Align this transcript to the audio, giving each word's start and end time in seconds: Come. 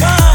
Come. 0.00 0.29